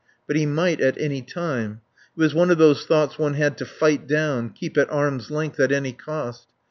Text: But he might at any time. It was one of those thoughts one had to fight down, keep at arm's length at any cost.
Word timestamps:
But 0.25 0.35
he 0.35 0.47
might 0.47 0.81
at 0.81 0.97
any 0.99 1.21
time. 1.21 1.81
It 2.17 2.19
was 2.19 2.33
one 2.33 2.49
of 2.49 2.57
those 2.57 2.87
thoughts 2.87 3.19
one 3.19 3.35
had 3.35 3.55
to 3.59 3.67
fight 3.67 4.07
down, 4.07 4.49
keep 4.49 4.75
at 4.75 4.89
arm's 4.91 5.29
length 5.29 5.59
at 5.59 5.71
any 5.71 5.91
cost. 5.93 6.47